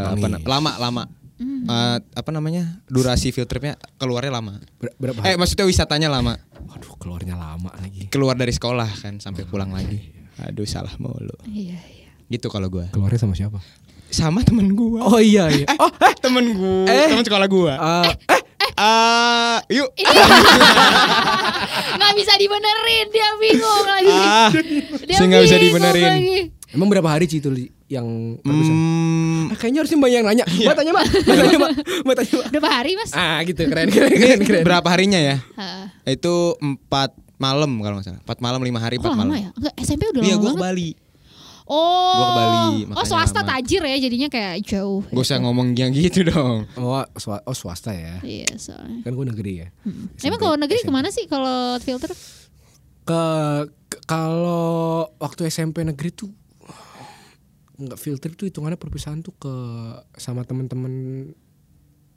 apa 0.05 0.15
na- 0.19 0.35
Nangis. 0.35 0.43
lama 0.45 0.71
lama 0.77 1.03
Eh, 1.39 1.97
apa 2.03 2.35
namanya 2.35 2.83
durasi 2.85 3.31
field 3.31 3.47
tripnya 3.47 3.79
keluarnya 3.95 4.27
lama. 4.29 4.59
Ber- 4.75 4.91
berapa? 4.99 5.23
Eh 5.23 5.39
maksudnya 5.39 5.63
wisatanya 5.63 6.11
lama. 6.11 6.35
Waduh, 6.67 6.99
keluarnya 6.99 7.39
lama 7.39 7.71
lagi. 7.79 8.11
Keluar 8.11 8.35
dari 8.35 8.51
sekolah 8.51 8.91
kan 8.99 9.23
sampai 9.23 9.47
pulang 9.47 9.71
lagi. 9.71 10.18
Aduh 10.41 10.63
salah 10.63 10.93
mulu. 10.95 11.35
Iya 11.45 11.75
iya 11.75 12.07
Gitu 12.27 12.47
kalau 12.47 12.67
gue. 12.67 12.85
Keluarnya 12.89 13.19
sama 13.19 13.33
siapa? 13.33 13.59
Sama 14.07 14.41
temen 14.41 14.71
gue. 14.71 14.99
Oh 14.99 15.17
iya 15.17 15.49
iya. 15.49 15.65
Oh, 15.75 15.89
eh, 15.99 16.13
temen 16.15 16.45
gue. 16.49 16.85
Eh. 16.85 17.09
Temen 17.09 17.21
sekolah 17.21 17.45
gue. 17.45 17.73
eh, 17.73 18.13
eh, 18.29 18.41
Ah, 18.75 19.59
yuk. 19.67 19.91
Nggak 21.91 22.13
bisa 22.15 22.33
dibenerin 22.35 23.05
Dia 23.09 23.27
bingung 23.37 23.83
lagi 23.83 24.07
Ah, 24.09 24.49
Dia 25.03 25.15
saya 25.15 25.27
nggak 25.27 25.43
bisa 25.43 25.57
dibenerin. 25.57 26.05
lagi. 26.07 26.37
emang 26.69 26.87
berapa 26.87 27.09
hari 27.09 27.25
Ci 27.25 27.37
itu 27.37 27.49
yang 27.87 28.05
perpisahan? 28.39 28.77
Hmm, 28.77 29.43
Ah, 29.49 29.57
kayaknya 29.57 29.79
harusnya 29.81 29.97
Mbak 29.97 30.11
yang 30.11 30.23
nanya. 30.23 30.45
Mbak 30.45 30.75
tanya, 30.75 30.91
Mbak. 30.93 31.05
Mbak 31.09 31.35
tanya, 31.35 31.57
Mbak. 31.57 31.71
Mbak 32.05 32.15
tanya, 32.15 32.29
Mbak. 32.29 32.47
Berapa 32.53 32.69
hari 32.69 32.91
mas? 32.93 33.09
Ah, 33.11 33.39
gitu. 33.41 33.61
Keren, 33.65 33.89
keren, 33.89 34.13
keren, 34.13 34.39
keren. 34.39 34.63
berapa 34.63 34.87
harinya 34.87 35.17
ya? 35.17 35.35
Hah. 35.57 35.89
Itu 36.05 36.53
empat 36.55 37.17
malam 37.39 37.71
kalau 37.79 37.95
nggak 37.95 38.05
salah. 38.05 38.21
Empat 38.21 38.39
malam 38.39 38.59
lima 38.59 38.77
hari 38.77 38.95
Kok 38.95 39.01
empat 39.01 39.11
lama 39.13 39.23
malam. 39.25 39.39
ya? 39.39 39.49
Enggak 39.53 39.73
SMP 39.79 40.03
udah 40.05 40.21
Iya 40.21 40.33
lama 40.33 40.41
gue 40.41 40.51
ke 40.51 40.61
Bali. 40.61 40.89
Oh 41.69 41.77
Gua 42.11 42.25
ke 42.25 42.33
Bali, 42.35 42.77
Oh 42.91 43.05
swasta 43.05 43.39
lama. 43.39 43.49
tajir 43.55 43.81
ya 43.83 43.97
Jadinya 43.99 44.25
kayak 44.27 44.65
jauh 44.65 45.05
Gak 45.05 45.21
usah 45.21 45.37
ngomong 45.37 45.71
yang 45.73 45.93
gitu 45.93 46.25
dong. 46.25 46.65
Oh, 46.75 46.97
swa- 47.15 47.43
oh, 47.43 47.53
swasta 47.53 47.91
ya. 47.91 48.17
Iya 48.19 48.49
soalnya 48.55 49.01
Kan 49.01 49.13
gue 49.13 49.25
negeri 49.27 49.53
ya. 49.55 49.67
Emang 50.19 50.37
kalau 50.37 50.55
negeri 50.55 50.79
ke 50.79 50.89
mana 50.89 51.07
sih 51.07 51.25
kalau 51.25 51.77
filter? 51.77 52.09
Ke, 53.03 53.21
ke- 53.85 54.01
kalau 54.03 54.65
waktu 55.15 55.45
SMP 55.47 55.81
negeri 55.81 56.09
tuh 56.11 56.33
nggak 57.75 57.95
filter 57.95 58.33
tuh 58.33 58.43
hitungannya 58.43 58.75
perpisahan 58.75 59.21
tuh 59.21 59.31
ke 59.33 59.53
sama 60.13 60.43
temen-temen 60.43 60.93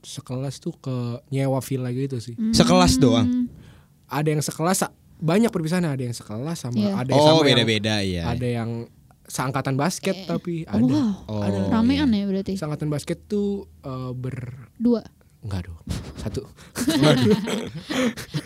sekelas 0.03 0.59
tuh 0.59 0.75
ke 0.75 0.95
nyewa 1.29 1.61
villa 1.61 1.87
gitu 1.89 2.19
sih. 2.19 2.35
Sekelas 2.51 2.97
doang. 2.97 3.29
Hmm. 3.29 3.47
Ada 4.09 4.29
yang 4.31 4.43
sekelas 4.43 4.83
banyak 5.23 5.49
perpisahan 5.49 5.87
ada 5.87 6.03
yang 6.03 6.13
sekelas 6.13 6.59
sama 6.59 6.75
Iya. 6.77 6.99
ada 6.99 7.09
yang 7.09 7.17
Oh 7.17 7.27
sama 7.29 7.39
yang- 7.39 7.49
beda-beda 7.55 7.95
ya. 8.03 8.25
ada 8.27 8.43
yang 8.45 8.71
seangkatan 9.25 9.75
basket 9.75 10.27
tapi 10.27 10.67
Oh, 10.67 10.77
ada. 10.77 10.83
wow. 10.85 11.13
Oh, 11.31 11.41
ada. 11.41 11.59
Ramean 11.71 12.11
ya 12.11 12.27
berarti 12.27 12.53
Seangkatan 12.53 12.91
basket 12.91 13.25
tuh 13.25 13.65
eh, 13.81 14.11
ber 14.13 14.69
Dua 14.77 15.01
enggak 15.43 15.67
dong. 15.67 15.79
Satu. 16.23 16.43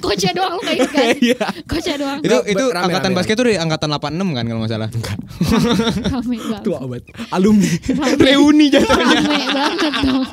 Kocnya 0.00 0.32
doang 0.40 0.56
lu 0.56 0.62
kayak 0.64 0.78
gitu 0.80 0.92
kan 0.96 1.06
Iya. 1.28 1.46
Kocnya 1.68 1.96
doang 2.00 2.18
Itu 2.24 2.36
Enggak, 2.40 2.52
itu 2.56 2.64
rame, 2.72 2.84
angkatan 2.88 3.10
rame, 3.12 3.18
basket 3.20 3.34
tuh 3.36 3.44
dari 3.44 3.56
angkatan 3.60 3.88
86 3.92 4.36
kan 4.36 4.44
kalau 4.48 4.60
nggak 4.64 4.72
salah. 4.72 4.88
Rame 6.16 6.36
banget 6.40 6.64
Tua 6.64 6.78
banget. 6.88 7.04
Alumni. 7.36 7.70
Reuni 8.16 8.66
jatuhnya. 8.72 9.18
Rame 9.20 9.44
banget 9.52 9.94
dong 10.00 10.24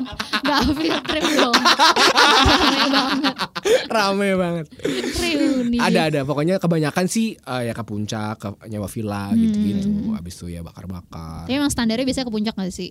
Gak 0.44 0.60
field 0.76 1.02
trip 1.04 1.24
dong 1.36 1.56
Rame 1.56 2.80
banget 2.88 3.34
Rame 3.92 4.28
banget. 4.40 4.66
Reuni 5.20 5.76
Ada 5.76 6.00
ada 6.08 6.20
pokoknya 6.24 6.56
kebanyakan 6.56 7.06
sih 7.12 7.36
eh, 7.36 7.62
ya 7.68 7.72
ke 7.76 7.84
puncak, 7.84 8.40
ke 8.40 8.48
nyewa 8.72 8.88
villa 8.88 9.32
gitu-gitu. 9.36 10.16
Habis 10.16 10.34
itu 10.40 10.46
ya 10.48 10.60
bakar-bakar. 10.64 11.44
Tapi 11.44 11.60
emang 11.60 11.68
standarnya 11.72 12.08
biasanya 12.08 12.26
ke 12.28 12.34
puncak 12.34 12.54
gak 12.56 12.72
sih? 12.72 12.90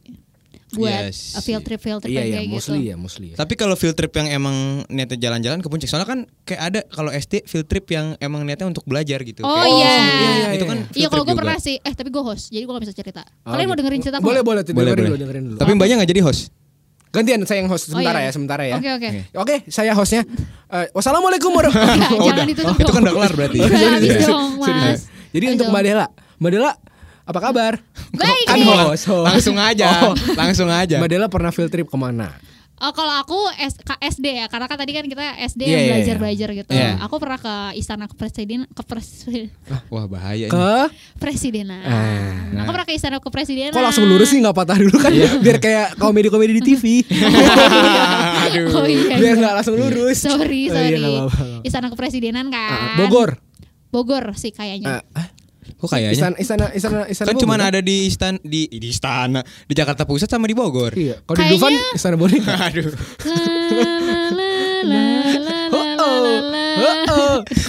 Buat 0.73 0.89
Yes. 1.07 1.33
uh, 1.33 1.41
field 1.41 1.61
trip 1.61 1.77
field 1.77 1.99
trip 1.99 2.09
Iya 2.09 2.17
yang 2.17 2.25
iya, 2.25 2.37
kayak 2.39 2.49
mostly 2.49 2.73
gitu 2.75 2.89
ya, 2.89 2.95
mostly 2.95 3.25
ya. 3.29 3.35
Tapi 3.35 3.53
kalau 3.53 3.73
field 3.73 3.93
trip 3.93 4.09
yang 4.11 4.27
emang 4.27 4.55
niatnya 4.87 5.17
jalan-jalan 5.19 5.59
ke 5.59 5.67
puncak, 5.67 5.85
soalnya 5.85 6.05
kan 6.05 6.19
kayak 6.43 6.61
ada 6.63 6.79
kalau 6.87 7.09
SD 7.09 7.43
field 7.43 7.65
trip 7.65 7.85
yang 7.87 8.17
emang 8.17 8.41
niatnya 8.41 8.65
untuk 8.65 8.81
belajar 8.83 9.21
gitu. 9.21 9.41
Oh, 9.41 9.53
Kayak- 9.53 9.69
iya. 9.69 9.91
iya, 9.93 10.01
iya, 10.03 10.47
itu 10.51 10.65
iya. 10.65 10.65
kan. 10.65 10.77
Iya 10.79 10.89
field 10.89 11.11
kalau 11.11 11.23
gue 11.23 11.35
pernah 11.35 11.57
sih 11.57 11.75
Eh 11.77 11.93
tapi 11.93 12.09
gue 12.09 12.19
host 12.19 12.49
Jadi 12.49 12.63
gue 12.63 12.73
gak 12.73 12.83
bisa 12.83 12.93
cerita 12.93 13.21
Oh, 13.41 13.51
Kalian 13.51 13.65
mau 13.65 13.71
gitu. 13.71 13.79
dengerin 13.79 14.01
cerita 14.01 14.17
Boleh 14.17 14.41
boleh 14.41 14.61
Boleh, 14.61 14.65
dengerin 14.65 14.89
boleh. 14.89 15.05
dulu, 15.05 15.17
dengerin 15.19 15.43
dulu. 15.45 15.57
Tapi 15.57 15.71
mbaknya 15.73 15.95
nggak 15.97 16.09
jadi 16.09 16.21
host. 16.21 16.43
Gantian 17.09 17.39
saya 17.45 17.57
yang 17.59 17.69
host 17.69 17.83
sementara 17.87 18.17
iya. 18.17 18.25
ya, 18.25 18.31
sementara 18.31 18.63
ya. 18.65 18.75
Oke 18.75 18.89
oke 18.91 19.09
Oke, 19.37 19.55
saya 19.67 19.93
hostnya. 19.93 20.25
Eh, 20.67 20.89
wassalamualaikum 20.91 21.53
warahmatullahi 21.53 21.93
Enggak, 21.93 22.09
Oh, 22.11 22.25
Jangan 22.25 22.33
udah. 22.33 22.45
ditutup 22.49 22.75
Itu 22.75 22.89
kan 22.89 23.01
udah 23.03 23.13
kelar 23.13 23.31
berarti. 23.31 23.57
Udah 23.59 23.69
Sorry, 23.69 23.85
habis 23.85 24.09
sorry. 24.09 24.25
dong 24.25 24.49
Sorry, 24.57 24.79
mas 24.81 25.01
Jadi 25.29 25.45
untuk. 25.47 25.65
Mbak 25.69 25.81
Dela, 25.83 26.05
Mbak 26.35 26.49
Dela 26.51 26.71
apa 27.23 27.39
kabar? 27.39 27.73
Baik 28.11 28.45
Kan 28.45 28.57
nih 28.59 28.67
host, 28.67 29.07
host. 29.07 29.23
Langsung 29.23 29.55
aja, 29.55 29.87
Oh. 30.03 30.13
langsung 30.35 30.67
aja. 30.67 30.99
Mbak 30.99 31.09
Dela 31.09 31.27
pernah 31.31 31.51
field 31.55 31.71
trip 31.71 31.87
ke 31.87 31.95
mana? 31.95 32.35
Oh, 32.83 32.91
kalau 32.91 33.15
aku 33.15 33.39
S 33.55 33.79
SD 34.03 34.43
ya, 34.43 34.51
karena 34.51 34.67
kan 34.67 34.75
tadi 34.75 34.91
kan 34.91 35.07
kita 35.07 35.23
SD 35.39 35.61
Iya, 35.63 35.71
yang 35.71 35.79
iya, 35.79 35.87
belajar 35.95 36.15
iya. 36.15 36.19
belajar 36.19 36.49
gitu. 36.51 36.71
Iya. 36.75 36.91
Aku 37.07 37.15
pernah 37.15 37.39
ke 37.39 37.55
istana 37.79 38.11
kepresiden 38.11 38.67
kepres 38.75 39.23
Wah 39.87 40.03
bahaya 40.03 40.51
ini. 40.51 40.51
Ke 40.51 40.91
presidenan. 41.15 41.79
Ah. 41.79 42.67
Aku 42.67 42.75
pernah 42.75 42.83
ke 42.83 42.91
istana 42.91 43.23
kepresidenan. 43.23 43.71
Kok 43.71 43.79
langsung 43.87 44.03
lurus 44.03 44.35
sih 44.35 44.43
nggak 44.43 44.51
patah 44.51 44.75
dulu 44.75 44.99
kan? 44.99 45.15
Biar 45.15 45.63
kayak 45.63 45.95
komedi-komedi 45.95 46.59
di 46.59 46.63
TV. 46.75 46.83
Aduh. 48.51 48.67
Oh 48.75 48.83
iya. 48.83 49.15
Biar 49.15 49.31
iya. 49.31 49.39
nggak 49.39 49.53
langsung 49.63 49.75
lurus. 49.79 50.17
Sorry, 50.19 50.67
Oh, 50.67 50.75
sorry. 50.75 50.91
iya, 50.91 50.97
nggak 50.99 51.11
apa-apa. 51.23 51.43
Istana 51.63 51.87
kepresidenan 51.87 52.51
kan. 52.51 52.67
Ah, 52.67 52.97
Bogor. 52.99 53.39
Bogor 53.93 54.33
sih 54.35 54.51
kayaknya. 54.51 55.05
Ah, 55.13 55.23
ah, 55.23 55.27
Kok 55.83 55.91
kayaknya? 55.91 56.15
Istana 56.15 56.35
istana 56.39 56.65
istana 56.71 57.03
istana 57.11 57.27
kan 57.27 57.35
cuma 57.35 57.59
Bogor, 57.59 57.67
ada 57.75 57.79
di 57.83 58.07
istan 58.07 58.39
di 58.39 58.71
di 58.71 58.87
istana 58.87 59.43
di 59.43 59.73
Jakarta 59.75 60.07
Pusat 60.07 60.31
sama 60.31 60.47
di 60.47 60.55
Bogor. 60.55 60.95
Iya, 60.95 61.19
kalau 61.27 61.43
di 61.43 61.45
Dufan 61.51 61.75
istana 61.91 62.15
boneka. 62.15 62.55
Aduh. 62.71 62.87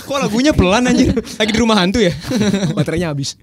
Kok 0.06 0.18
lagunya 0.30 0.54
pelan 0.54 0.86
anjir? 0.86 1.10
Lagi 1.10 1.50
di 1.50 1.58
rumah 1.58 1.74
hantu 1.74 1.98
ya? 1.98 2.14
Baterainya 2.70 3.10
habis. 3.10 3.34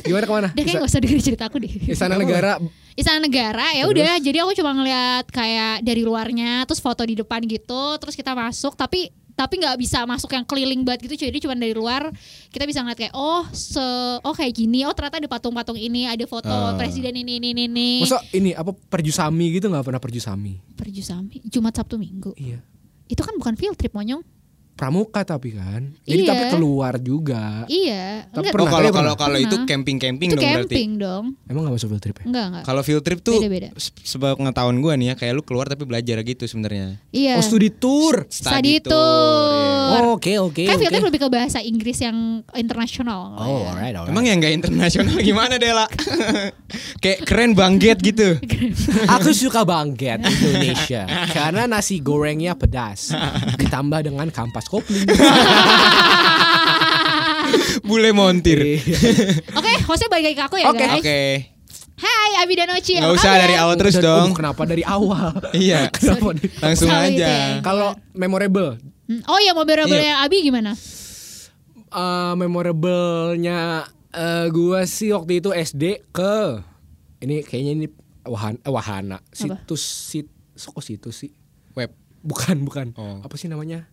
Gimana 0.00 0.24
ke 0.24 0.32
mana? 0.32 0.48
Udah 0.56 0.64
kayak 0.64 0.80
gak 0.80 0.88
usah 0.88 1.00
dengerin 1.04 1.20
cerita 1.20 1.44
aku 1.52 1.60
deh. 1.60 1.68
Istana 1.68 2.16
negara 2.16 2.56
Istana 2.96 3.20
Negara 3.20 3.76
ya 3.76 3.84
udah 3.92 4.16
jadi 4.24 4.40
aku 4.40 4.56
cuma 4.56 4.72
ngeliat 4.72 5.28
kayak 5.28 5.84
dari 5.84 6.00
luarnya 6.00 6.64
terus 6.64 6.80
foto 6.80 7.04
di 7.04 7.12
depan 7.12 7.44
gitu 7.44 8.00
terus 8.00 8.16
kita 8.16 8.32
masuk 8.32 8.72
tapi 8.72 9.12
tapi 9.36 9.60
nggak 9.60 9.76
bisa 9.76 10.02
masuk 10.02 10.32
yang 10.32 10.42
keliling 10.42 10.80
banget 10.80 11.04
gitu 11.04 11.28
jadi 11.28 11.36
cuma 11.38 11.52
dari 11.52 11.70
luar 11.70 12.08
kita 12.48 12.64
bisa 12.64 12.80
ngeliat 12.80 12.96
kayak 12.96 13.12
oh 13.12 13.44
se 13.52 13.84
oh 14.24 14.32
kayak 14.32 14.50
gini 14.50 14.82
oh 14.82 14.96
ternyata 14.96 15.20
ada 15.20 15.28
patung-patung 15.28 15.76
ini 15.76 16.08
ada 16.08 16.24
foto 16.24 16.48
Ah. 16.48 16.72
presiden 16.74 17.12
ini 17.12 17.36
ini 17.36 17.52
ini, 17.52 17.62
ini. 17.68 17.90
Masa 18.00 18.24
ini 18.32 18.56
apa 18.56 18.72
perjusami 18.72 19.52
gitu 19.52 19.68
nggak 19.68 19.84
pernah 19.84 20.00
perjusami? 20.00 20.56
Perjusami 20.72 21.44
Jumat 21.44 21.76
Sabtu 21.76 22.00
Minggu 22.00 22.32
Iya. 22.34 22.64
itu 23.06 23.20
kan 23.20 23.36
bukan 23.36 23.54
field 23.54 23.76
trip 23.76 23.92
monyong 23.92 24.24
Pramuka 24.76 25.24
tapi 25.24 25.50
kan. 25.50 25.96
Jadi 26.02 26.20
Iya. 26.20 26.28
tapi 26.28 26.44
keluar 26.50 26.94
juga. 26.98 27.64
iya 27.66 28.28
Tapi 28.28 28.52
Oh 28.52 28.68
kalau 28.68 28.92
kalau 28.92 28.92
pernah. 28.92 29.16
kalau 29.16 29.38
itu 29.38 29.56
camping-camping 29.64 30.28
itu 30.28 30.36
dong 30.36 30.44
berarti. 30.44 30.68
camping 30.68 30.90
dong 30.96 31.24
Emang 31.46 31.64
gak 31.64 31.74
masuk 31.74 31.88
field 31.88 32.02
trip 32.02 32.16
ya? 32.16 32.24
enggak 32.26 32.44
enggak 32.46 32.62
Kalau 32.62 32.82
field 32.82 33.00
trip 33.00 33.20
tuh 33.20 33.36
Beda-beda. 33.38 33.68
se- 33.74 33.96
sepengetahuan 33.98 34.76
gue 34.76 34.92
nih 34.94 35.06
ya 35.06 35.14
kayak 35.14 35.32
lu 35.32 35.42
keluar 35.42 35.64
tapi 35.64 35.82
belajar 35.82 36.20
gitu 36.20 36.44
sebenarnya. 36.44 37.00
iya 37.08 37.34
Oh 37.34 37.42
studi 37.42 37.70
tour. 37.70 38.28
Study 38.28 38.78
tour, 38.78 38.92
tour. 38.92 40.02
Oh, 40.04 40.14
Oke 40.14 40.36
oke. 40.36 40.60
kan 40.62 40.76
field 40.76 40.86
oke. 40.86 40.94
trip 40.94 41.08
lebih 41.08 41.20
ke 41.22 41.28
bahasa 41.30 41.58
Inggris 41.58 41.96
yang 41.98 42.16
internasional 42.52 43.32
Oh 43.34 43.48
ya. 43.58 43.72
alright 43.72 43.94
alright. 43.94 44.12
Emang 44.12 44.24
yang 44.24 44.38
gak 44.38 44.52
internasional 44.54 45.16
gimana 45.18 45.56
Dela? 45.56 45.88
kayak 47.02 47.24
keren 47.24 47.52
bangget 47.52 47.96
gitu. 47.98 48.36
Aku 49.16 49.32
suka 49.32 49.64
banget 49.64 50.20
Indonesia 50.20 51.08
karena 51.32 51.64
nasi 51.66 51.98
gorengnya 51.98 52.52
pedas 52.52 53.08
ditambah 53.56 54.04
dengan 54.04 54.28
kampas 54.28 54.65
kopling. 54.66 55.06
Bule 57.82 58.10
montir. 58.10 58.58
Iya. 58.58 58.98
Oke, 59.54 59.72
hostnya 59.84 60.08
balik 60.08 60.24
lagi 60.26 60.36
ke 60.36 60.44
aku 60.44 60.56
ya 60.58 60.66
Oke. 60.68 60.78
guys. 60.80 60.98
Oke. 60.98 61.20
Hai 61.96 62.30
Abi 62.38 62.54
dan 62.54 62.68
Oci. 62.70 62.92
Nggak 62.94 63.08
apa 63.08 63.16
usah 63.16 63.32
dari 63.38 63.56
awal 63.56 63.74
terus 63.76 63.96
dong. 63.96 64.28
oh, 64.28 64.36
kenapa 64.36 64.62
dari 64.62 64.82
awal? 64.82 65.32
Iya. 65.50 65.88
kenapa 65.94 66.36
Langsung 66.60 66.90
itu 66.90 67.16
aja. 67.16 67.24
ya. 67.24 67.44
Kalau 67.60 67.94
memorable, 68.12 68.76
Hmm, 69.06 69.22
Oh 69.24 69.38
ya 69.38 69.54
memorable 69.54 69.94
Iya. 69.94 70.18
Abi 70.20 70.42
gimana? 70.42 70.74
eh 71.86 72.32
memorablenya 72.34 73.86
eh, 74.10 74.46
gua 74.50 74.82
sih 74.82 75.14
waktu 75.14 75.38
itu 75.38 75.54
SD 75.54 75.82
ke 76.10 76.58
ini 77.20 77.40
kayaknya 77.40 77.72
ini 77.74 77.86
wahana, 78.22 78.58
eh, 78.58 78.68
wahana 78.68 79.18
situs 79.30 79.80
sit 79.80 80.26
kok 80.52 80.82
situs 80.82 81.14
sih 81.16 81.30
Web 81.72 81.94
bukan 82.20 82.58
bukan 82.60 82.86
Oh. 82.92 83.22
apa 83.22 83.32
sih 83.34 83.46
namanya 83.46 83.86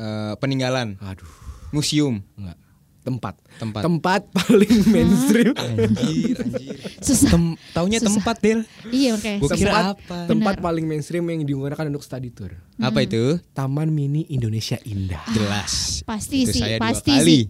eh, 0.00 0.32
peninggalan, 0.36 0.96
aduh 0.98 1.28
museum. 1.70 2.24
enggak 2.34 2.56
tempat 3.00 3.32
Tempat. 3.56 3.80
tempat 3.80 4.20
paling 4.30 4.76
mainstream 4.92 5.56
Anjir, 5.56 6.36
anjir. 6.36 6.76
Susah. 7.00 7.32
Tem 7.32 7.44
taunya 7.72 7.96
Susah. 7.96 8.12
tempat, 8.12 8.36
Del. 8.38 8.60
iya 8.90 9.16
oke. 9.16 9.40
Gua 9.40 9.48
kira 9.50 9.72
tempat 9.72 9.84
apa? 9.96 10.16
tempat 10.26 10.54
Benar. 10.54 10.64
paling 10.64 10.84
mainstream 10.84 11.24
yang 11.24 11.40
digunakan 11.42 11.84
untuk 11.86 12.00
study 12.00 12.28
tour 12.28 12.52
Apa 12.76 13.00
itu? 13.00 13.40
Taman 13.50 13.88
Mini 13.88 14.28
Indonesia 14.28 14.76
Indah 14.82 15.24
Jelas. 15.30 16.04
Pasti 16.04 16.44
Itu 16.44 16.52
sih, 16.52 16.60
saya 16.60 16.76
dua 16.76 16.82
pasti 16.82 17.08
kali. 17.10 17.24
sih. 17.24 17.42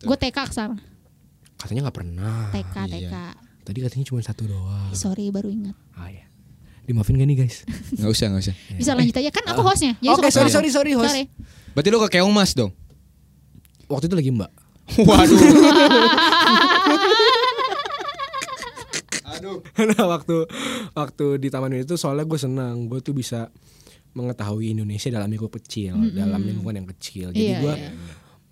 Gue 0.00 0.16
TK 0.16 0.38
ke 0.38 0.52
sana. 0.52 0.78
katanya 1.56 1.80
nggak 1.84 1.96
pernah 1.96 2.34
TK, 2.50 2.76
iya. 2.76 2.86
TK. 2.92 3.14
tadi 3.62 3.78
katanya 3.80 4.04
cuma 4.04 4.20
satu 4.20 4.42
doang 4.44 4.90
Sorry 4.92 5.30
baru 5.30 5.46
ingat. 5.46 5.74
ah 5.94 6.08
ya 6.08 6.26
dimaafin 6.82 7.14
gak 7.14 7.28
nih 7.28 7.38
guys 7.38 7.62
Nggak 7.98 8.10
usah, 8.10 8.26
nggak 8.28 8.42
usah. 8.42 8.54
Bisa 8.74 8.90
lanjut 8.92 9.14
aja 9.14 9.30
kan 9.30 9.44
aku 9.48 9.62
hostnya. 9.62 9.92
Jadi 9.98 10.10
Oke, 10.10 10.28
suka 10.28 10.30
sorry, 10.34 10.50
sorry, 10.50 10.70
sorry, 10.70 10.92
host. 10.92 11.14
Berarti 11.72 11.88
lu 11.88 11.98
ke 12.00 12.18
Keong 12.18 12.30
Mas 12.30 12.52
dong? 12.52 12.72
waktu 13.86 14.08
itu 14.08 14.16
lagi 14.16 14.30
mbak 14.32 14.48
Waduh. 15.08 15.38
Aduh. 19.32 19.58
Nah 19.62 20.04
waktu 20.16 20.36
waktu 20.92 21.26
di 21.36 21.48
taman 21.48 21.72
ini 21.72 21.84
tuh 21.84 21.96
soalnya 21.96 22.24
gue 22.24 22.38
senang 22.38 22.88
gue 22.88 23.00
tuh 23.00 23.12
bisa 23.12 23.48
mengetahui 24.12 24.72
Indonesia 24.72 25.08
dalam 25.08 25.28
lingkup 25.28 25.52
kecil 25.56 25.96
dalam 26.12 26.40
lingkungan 26.40 26.84
yang 26.84 26.88
kecil 26.96 27.32
jadi 27.32 27.56
Iya, 27.56 27.58
gue 27.64 27.74
iya. 27.80 27.90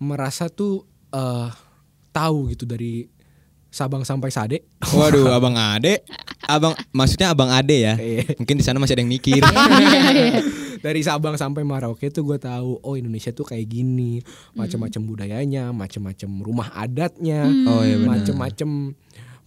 merasa 0.01 0.49
tuh 0.49 0.85
eh 1.09 1.49
tahu 2.11 2.49
gitu 2.51 2.65
dari 2.65 3.05
Sabang 3.71 4.03
sampai 4.03 4.29
Sade 4.29 4.57
Waduh, 4.83 5.31
Abang 5.31 5.55
Ade. 5.55 6.03
Abang 6.51 6.73
maksudnya 6.91 7.31
Abang 7.31 7.49
Ade 7.49 7.77
ya. 7.81 7.93
Iya. 7.95 8.35
Mungkin 8.35 8.55
di 8.59 8.63
sana 8.63 8.77
masih 8.77 8.95
ada 8.95 9.01
yang 9.03 9.11
mikir. 9.11 9.41
dari 10.81 11.05
Sabang 11.05 11.37
sampai 11.37 11.61
Merauke 11.61 12.09
tuh 12.09 12.25
gue 12.25 12.41
tahu 12.41 12.81
oh 12.81 12.97
Indonesia 12.97 13.29
tuh 13.29 13.45
kayak 13.45 13.69
gini 13.69 14.17
macam-macam 14.57 15.01
budayanya 15.05 15.69
macam-macam 15.69 16.29
rumah 16.41 16.73
adatnya 16.73 17.45
Oh 17.69 17.85
iya 17.85 18.01
macam-macam 18.01 18.97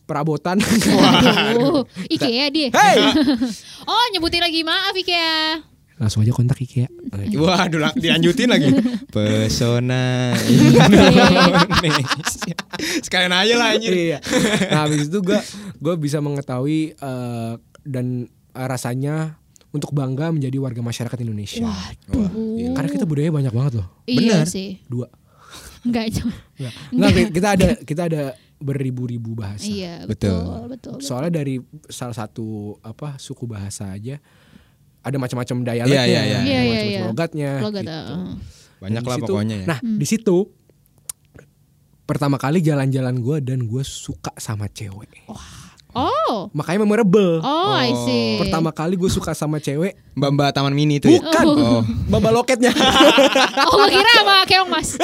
perabotan 0.07 0.63
Waduh, 0.63 1.83
IKEA 2.15 2.47
dia. 2.55 2.69
hey 2.71 2.99
Oh 3.91 4.05
nyebutin 4.15 4.41
lagi 4.47 4.63
maaf 4.63 4.95
IKEA. 4.95 5.74
Langsung 5.95 6.21
aja 6.21 6.31
kontak 6.31 6.59
IKEA 6.59 6.91
Waduh, 7.35 7.79
lang- 7.79 7.95
dilanjutin 7.95 8.51
lagi. 8.51 8.71
Pesona 9.15 10.35
Indonesia. 10.43 12.55
Sekalian 13.07 13.31
aja 13.31 13.55
lah 13.55 13.75
anjir. 13.75 13.93
iya. 13.93 14.19
Nah, 14.71 14.87
habis 14.87 15.07
itu 15.07 15.19
gue 15.21 15.39
gue 15.79 15.95
bisa 15.97 16.19
mengetahui 16.19 16.95
eh, 16.95 17.53
dan 17.85 18.27
rasanya 18.51 19.39
untuk 19.71 19.91
bangga 19.91 20.31
menjadi 20.31 20.57
warga 20.59 20.81
masyarakat 20.81 21.19
Indonesia. 21.21 21.67
Waduh. 21.67 22.31
Karena 22.75 22.89
kita 22.91 23.05
budayanya 23.07 23.35
banyak 23.35 23.55
banget 23.55 23.73
loh. 23.83 23.89
Iya 24.07 24.43
Benar. 24.43 24.47
sih. 24.47 24.79
Dua. 24.87 25.07
Enggak 25.85 26.05
cuma. 26.17 26.35
Enggak. 26.57 26.75
Enggak, 26.91 27.11
kita 27.31 27.49
ada 27.51 27.69
kita 27.83 28.03
ada 28.07 28.23
beribu-ribu 28.57 29.37
bahasa. 29.37 29.67
Iya 29.67 30.07
Betul. 30.09 30.41
betul 30.41 30.43
betul. 30.43 30.67
betul. 30.97 30.99
Soalnya 31.03 31.33
dari 31.39 31.61
salah 31.87 32.17
satu 32.17 32.79
apa 32.81 33.19
suku 33.19 33.45
bahasa 33.45 33.93
aja 33.93 34.19
ada 35.05 35.17
macam-macam 35.21 35.57
Iya, 35.61 35.67
dialeknya, 35.69 35.95
iya, 35.95 36.03
iya. 36.03 36.19
Iya, 36.19 36.41
iya, 36.41 36.41
macam-macam 36.41 36.89
iya. 36.89 37.03
logatnya. 37.05 37.51
Logat, 37.61 37.85
gitu. 37.85 37.93
uh. 37.93 38.33
Banyak 38.81 39.03
lah 39.05 39.17
situ- 39.17 39.27
pokoknya 39.29 39.57
ya. 39.61 39.67
Nah, 39.69 39.79
di 39.81 40.07
situ 40.09 40.37
pertama 42.05 42.37
kali 42.37 42.61
jalan-jalan 42.61 43.17
gue 43.17 43.37
dan 43.41 43.65
gue 43.65 43.81
suka 43.81 44.33
sama 44.37 44.69
cewek. 44.69 45.09
Oh. 45.95 46.51
Makanya 46.51 46.83
memorable. 46.83 47.39
Oh, 47.39 47.71
I 47.71 47.95
see. 48.05 48.43
Pertama 48.43 48.75
kali 48.75 48.99
gue 48.99 49.07
suka 49.07 49.31
sama 49.31 49.63
cewek 49.63 49.95
Mbak-mbak 50.19 50.51
Taman 50.51 50.75
Mini 50.75 50.99
itu 50.99 51.07
ya. 51.07 51.23
Bukan. 51.23 51.47
Oh. 51.55 51.81
Baba 52.13 52.35
loketnya. 52.35 52.75
Oh, 53.71 53.79
gue 53.79 53.95
kira 53.95 54.11
sama 54.19 54.43
Keong 54.45 54.69
Mas. 54.69 54.97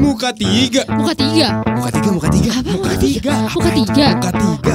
Muka 0.00 0.32
tiga. 0.32 0.82
Muka 0.90 1.14
tiga. 1.16 1.48
muka 1.64 1.90
tiga, 1.92 2.10
muka 2.12 2.28
tiga. 2.28 2.50
Apa 2.60 2.70
muka 2.72 2.96
tiga? 2.98 3.32
Muka 3.52 3.70
tiga. 3.72 4.06
Muka 4.12 4.30
tiga. 4.32 4.74